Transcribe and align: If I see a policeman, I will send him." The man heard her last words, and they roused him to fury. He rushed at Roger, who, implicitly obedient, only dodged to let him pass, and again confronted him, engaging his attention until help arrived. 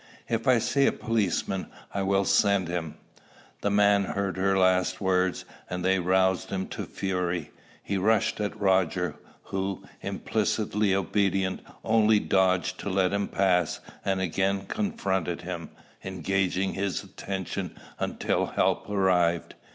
If 0.27 0.47
I 0.47 0.57
see 0.57 0.87
a 0.87 0.91
policeman, 0.91 1.67
I 1.93 2.01
will 2.01 2.25
send 2.25 2.67
him." 2.67 2.95
The 3.61 3.69
man 3.69 4.03
heard 4.05 4.35
her 4.35 4.57
last 4.57 4.99
words, 4.99 5.45
and 5.69 5.85
they 5.85 5.99
roused 5.99 6.49
him 6.49 6.65
to 6.69 6.85
fury. 6.87 7.51
He 7.83 7.97
rushed 7.99 8.41
at 8.41 8.59
Roger, 8.59 9.17
who, 9.43 9.83
implicitly 10.01 10.95
obedient, 10.95 11.59
only 11.83 12.17
dodged 12.19 12.79
to 12.79 12.89
let 12.89 13.13
him 13.13 13.27
pass, 13.27 13.79
and 14.03 14.19
again 14.19 14.65
confronted 14.65 15.41
him, 15.43 15.69
engaging 16.03 16.73
his 16.73 17.03
attention 17.03 17.77
until 17.99 18.47
help 18.47 18.89
arrived. 18.89 19.53